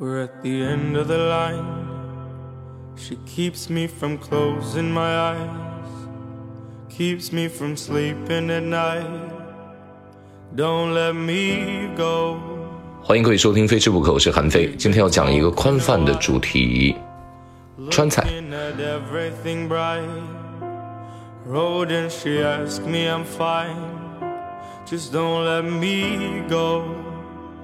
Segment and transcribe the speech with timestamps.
[0.00, 1.62] We're at the end of the line.
[2.96, 6.08] She keeps me from closing my eyes,
[6.88, 9.04] keeps me from sleeping at night.
[10.56, 12.40] Don't let me go.
[13.02, 14.74] 欢迎各位收听《非吃不可》，我是韩非。
[14.78, 16.96] 今天要讲一个宽泛的主题——
[17.92, 18.26] 川菜。
[24.86, 27.09] Just don't let me go.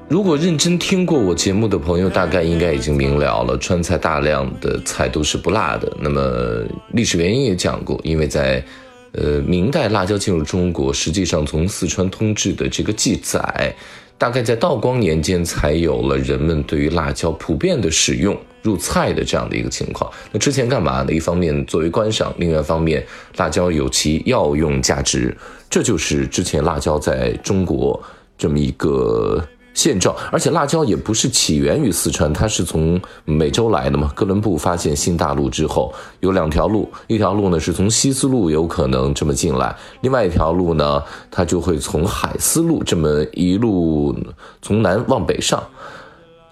[0.08, 5.92] 如果认真听过我节目的朋友，大概应该已经明了了，川菜大量的菜都是不辣的。
[6.00, 8.64] 那么历史原因也讲过，因为在
[9.12, 13.74] 呃明代辣椒进入中国，实际上从四川通志的这个记载，
[14.16, 20.08] 大概在道光年间才有了人们对于辣椒普遍的使用入菜的这样的一个情况。
[20.30, 21.12] 那之前干嘛呢？
[21.12, 23.04] 一方面作为观赏，另外一方面
[23.38, 25.36] 辣椒有其药用价值，
[25.68, 28.00] 这就是之前辣椒在中国
[28.38, 29.44] 这么一个。
[29.76, 34.10] 现状，而且辣椒也不是起源于四川，它是从美洲来的嘛。
[34.14, 44.16] 哥伦布发现新大陆之后，有两条路，一条路呢是从西丝路有可能这么进来，另外一条路呢，它就会从海丝路这么一路
[44.62, 45.62] 从南往北上。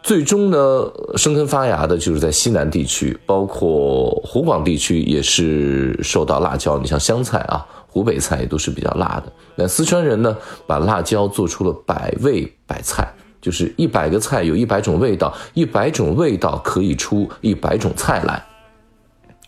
[0.03, 6.77] 最终呢，生根发芽的就是在西南地区，包括湖广地区也是受到辣椒。
[6.77, 7.65] 你像湘菜啊，
[7.95, 9.33] 湖北菜也都是比较辣的。
[9.55, 13.07] 那四川人呢，把辣椒做出了百味百菜，
[13.41, 18.45] 就是一百个菜有一百种味道，一百种味道可以出一百种菜来。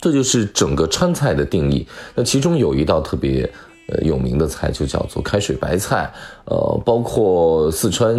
[0.00, 1.84] 这就是整个川菜的定义。
[2.14, 3.52] 那其中有一道特别。
[3.88, 6.12] 呃，有名的菜就叫做开水白菜，
[6.46, 8.16] 呃，包括四川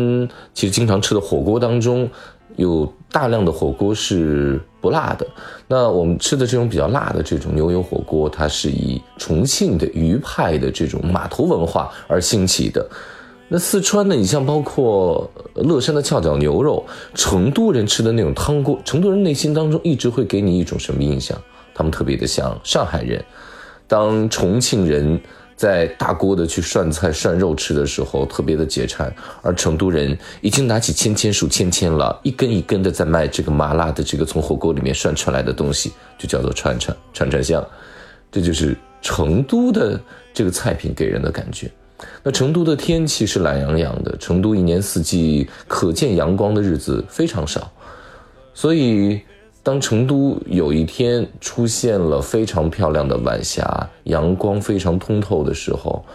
[0.54, 2.10] 其实经常吃的火锅当中，
[2.56, 5.26] 有大量的火锅是不辣的。
[5.68, 12.88] 那我们吃的这种比较辣的这种牛油火锅，它是以重庆的渝派的这种码头文化而兴起的。
[13.48, 21.38] 那四川呢，你像包括乐山的翘脚牛肉，成都人吃的那种汤锅，成都人内心当中一直会给你一种什么印象？
[21.74, 23.24] 他们特别的像上海人，
[23.88, 25.20] 当重庆人。
[25.58, 29.12] 在大锅的去涮菜涮肉吃的时候，特别的解馋，
[29.42, 37.66] 而成都人已经拿起签签数签签了，一根一根的在卖这个麻辣的这个从火锅里面涮出来的东西，就叫做串串串串香，
[38.32, 40.00] 这就是成都的
[40.32, 41.70] 这个菜品给人的感觉。
[42.22, 47.72] 那成都的天气是懒洋洋的，成都一年四季可见阳光的日子非常少，
[48.54, 49.20] 所以。
[49.68, 56.06] 当成都有一天出现了非常漂亮的晚霞，阳光非常通透的时候，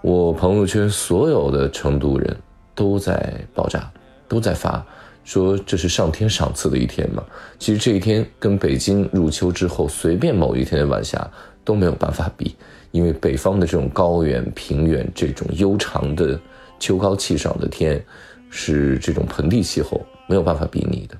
[0.00, 2.34] 我朋友圈所有的成都人
[2.74, 3.92] 都在爆炸，
[4.26, 4.82] 都在发，
[5.22, 7.22] 说这是上天赏赐的一天嘛。
[7.58, 11.30] 其实这一天跟北京入秋之后随便某一天的晚霞
[11.62, 12.56] 都没有办法比，
[12.90, 16.40] 因为北方的这种高原平原这种悠长的
[16.80, 18.02] 秋高气爽的天，
[18.48, 21.14] 是这种盆地气候没有办法比拟的。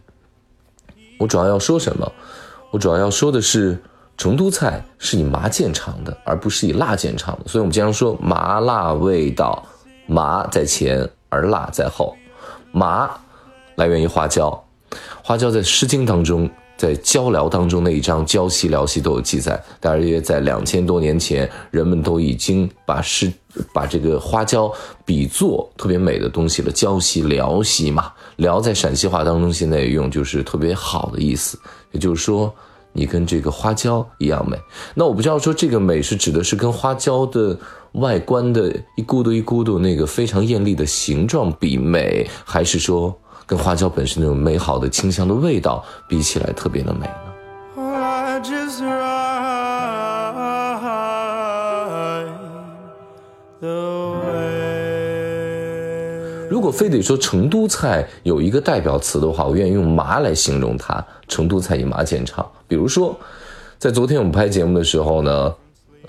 [1.18, 2.10] 我主要要说什么？
[2.70, 3.80] 我主要要说的是，
[4.16, 7.48] 成都菜是以麻见长的，而不是以辣见长的。
[7.48, 9.64] 所以，我们经常说麻辣味道，
[10.06, 12.16] 麻在前，而辣在后。
[12.72, 13.08] 麻
[13.76, 14.64] 来源于花椒，
[15.22, 19.62] 花椒在《诗经》当中，在《交辽》当中那一章“交西辽西”都有记载。
[19.80, 23.32] 大约在两千多年前，人们都已经把诗
[23.72, 24.72] 把这个花椒
[25.04, 26.70] 比作特别美的东西了。
[26.72, 28.12] 交西辽西嘛。
[28.36, 31.58] 辽在陕西话当中现在也用，就是特别好的意思，
[31.92, 32.52] 也就是说
[32.92, 34.58] 你跟这个花椒一样美。
[34.94, 37.56] 那我不知道说这个美是指的是跟花椒的
[37.92, 47.12] 外观的一咕嘟一咕嘟那个非常艳丽的形状比美，还是说跟花椒本身那种美好的清香的味道比起来特别的美呢.
[56.50, 61.04] 如果非得说成都菜有一个代表词的话，我愿意用麻来形容它。
[61.28, 62.46] 成都菜以麻见长。
[62.66, 63.14] 比如说，
[63.78, 65.54] 在昨天我们拍节目的时候呢，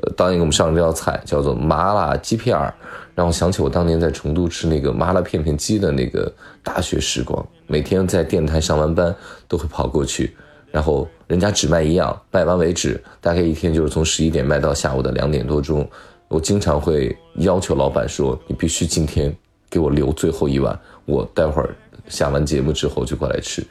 [0.01, 2.73] 呃，导演给我们上了这道菜，叫做麻辣鸡片儿，
[3.13, 6.31] 让我想起我当年在成都吃那个麻辣片片鸡的那个
[6.63, 7.45] 大学时光。
[7.67, 9.15] 每天在电台上完班
[9.47, 10.35] 都会跑过去，
[10.71, 15.87] 然后人家只卖一样，卖完为止，大概一天就是从十一点卖到下午的两点多钟。
[16.27, 19.35] 我经常会要求老板说：“你必须今天。”
[19.67, 21.75] 给我留最后一碗，我待会儿
[22.07, 23.65] 下完节目之后就过来吃。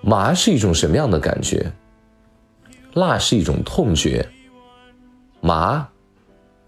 [0.00, 1.70] 麻是一种什么样的感觉？
[2.94, 4.26] 辣是一种痛觉，
[5.42, 5.86] 麻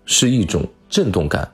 [0.05, 1.51] 是一种震动感，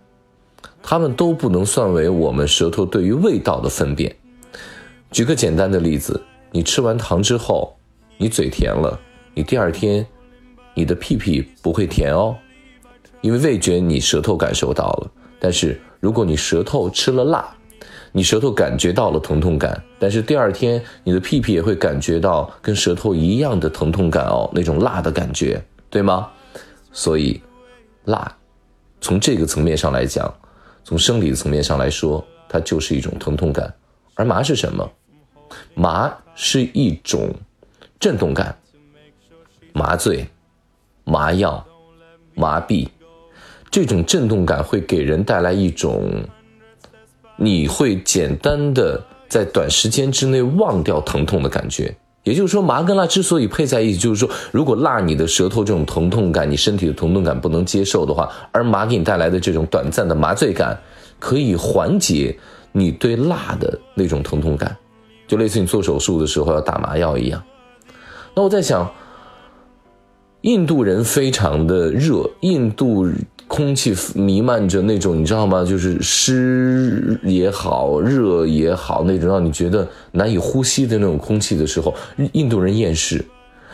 [0.82, 4.12] 它们都不能算为我们舌头对于味道的分辨。
[5.12, 6.20] 举个简单的例子，
[6.50, 7.76] 你吃完糖之后，
[8.16, 8.98] 你嘴甜了，
[9.34, 10.04] 你第二天
[10.74, 12.34] 你的屁屁不会甜哦，
[13.20, 15.80] 因为味觉你舌头感受到了，但是。
[16.02, 17.46] 如果你舌头吃了辣，
[18.10, 26.30] 你舌头感觉到了疼痛感，但是第二天你的屁屁也会感觉到跟舌头一样的疼痛感哦，那种辣的感觉，对吗？
[26.92, 27.40] 所以，
[28.04, 28.36] 辣，
[29.00, 30.32] 从这个层面上来讲，
[30.84, 33.72] 从生理的层面上来说，它就是一种疼痛感。
[34.14, 34.90] 而麻是什么？
[35.74, 37.34] 麻是一种
[37.98, 38.56] 震动感，
[39.72, 40.26] 麻醉、
[41.04, 41.66] 麻药、
[42.34, 42.88] 麻痹，
[43.70, 46.24] 这种震动感会给人带来一种。
[47.42, 60.78] 你会简单的在短时间之内忘掉疼痛的感觉，也就是说，麻跟辣之所以配在一起，就是说，如果辣你的舌头这种疼痛感，你身体的疼痛感不能接受的话，而麻给你带来的这种短暂的麻醉感，
[61.18, 62.38] 可以缓解
[62.72, 64.76] 你对辣的那种疼痛感，
[65.26, 67.42] 就类似你做手术的时候要打麻药一样。
[68.34, 68.90] 那我在想，
[70.42, 73.06] 印度人非常的热，印度。
[73.50, 75.64] 空气弥漫着那种，你知道吗？
[75.64, 81.92] 就是湿也好，热也好，那种让你觉得难以呼吸的那种空气的时候，
[82.32, 83.24] 印度人厌世，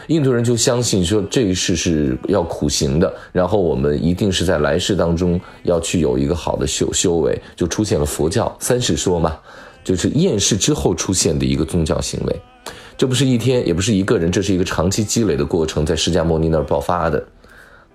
[0.06, 9.36] 印度人就相信说这一世是要苦行的，然后我们一定是在来世当中要去有一个好的修修为，就出现了佛教三世说嘛，
[9.84, 12.40] 就是厌世之后出现的一个宗教行为，
[12.96, 17.22] 这不是一天，也不是一个人，这是一个长期积累的过程，在释迦牟尼那儿爆发的。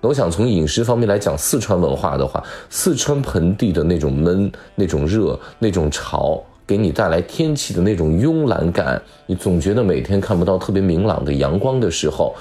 [0.01, 12.35] 我想从饮食方面来讲，四川文化的话，四川盆地的那种闷、那种热、那种潮，给你带来天气的那种慵懒感，你总觉得每天看不到特别明朗的阳光的时候，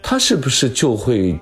[0.00, 1.36] 它是不是就会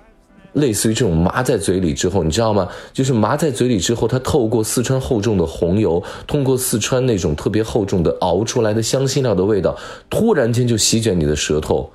[0.54, 2.66] 类似于这种麻在嘴里之后，你知道吗？
[2.90, 9.76] 就是麻在嘴里之后，它透过四川厚重的红油，通过四川那种特别厚重的熬出来的香辛料的味道，
[10.08, 11.90] 突然间就席卷你的舌头，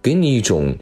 [0.00, 0.72] 给你一种。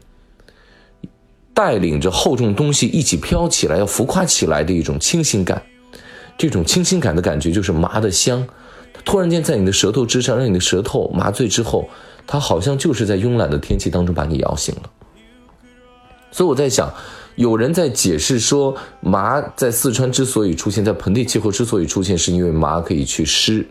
[1.55, 5.59] 带领着厚重东西一起飘起来，要浮夸起来的一种清新感，
[6.37, 8.45] 这种清新感的感觉就是麻的香，
[9.05, 11.87] 突然间在你的舌头之上，让你的舌头麻醉之后，
[12.27, 14.81] 它好像就是在慵懒的天气当中把你摇醒了。
[16.29, 16.93] 所以我在想，
[17.35, 23.65] 有人在解释说，麻在四川之所以出现在盆地气候之所以出现，是因为麻可以去湿，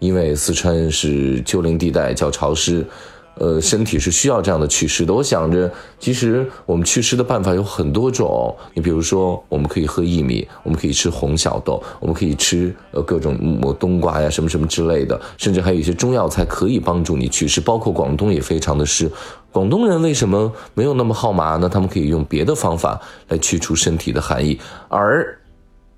[0.00, 2.86] 因为四川是丘陵地带，较潮湿。
[3.34, 5.14] 呃，身体是需要这样的祛湿的。
[5.14, 8.54] 我想着，其实我们祛湿的办法有很多种。
[8.74, 15.18] 你比如说，我们可以喝薏米，我们可以吃红小豆，我们可以吃呃各种么冬瓜呀，什么什么之类的。
[15.38, 19.10] 甚至还有一些中药材可以帮助你祛湿，包括广东也非常的湿。
[19.50, 21.68] 广东人为什么没有那么好麻呢？
[21.68, 24.58] 他们可以用别的方法来去除身体的寒意。
[24.88, 25.38] 而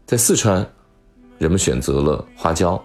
[0.07, 0.65] 在四川，
[1.39, 2.81] 人们选择了花椒。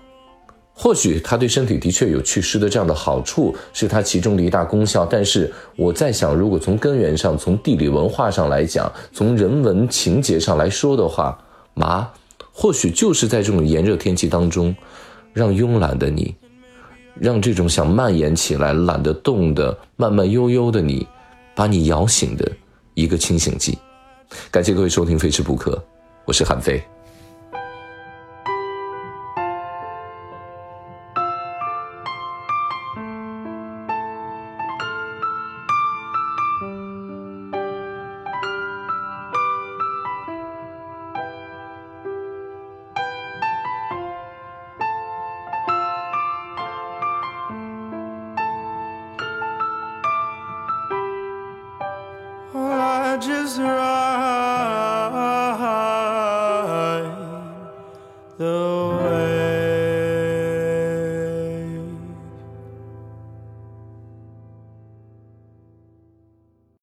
[0.81, 5.06] 或许它对身体的确有祛湿的这样的好处，是它其中的一大功效。
[5.06, 11.38] 但是我在想，如果从根源上、从地理文化上来讲，从人文情节上来说的话，
[11.74, 12.10] 麻
[12.54, 14.74] 或许就是在这种炎热天气当中，
[15.34, 16.34] 让慵懒的你，
[17.20, 21.06] 让这种想蔓延起来、懒得动的、慢慢悠悠的你，
[21.54, 22.50] 把你摇醒的
[22.94, 23.78] 一个清醒剂。
[24.50, 25.72] 感谢各位收听《非吃不可》，
[26.24, 26.81] 我是韩飞。
[53.18, 54.48] just right.